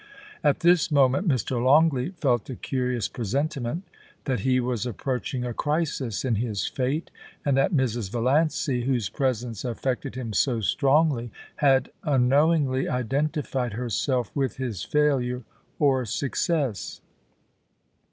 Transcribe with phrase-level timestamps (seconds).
[0.43, 1.63] At this moment Mr.
[1.63, 3.83] Longleat felt a curious presentiment
[4.25, 7.11] that he was approaching a crisis in his fate,
[7.45, 8.09] and that Mrs.
[8.09, 15.43] Valiancy, whose presence affected him so strongly, had unknowingly identified herself with his failure
[15.77, 17.01] or success.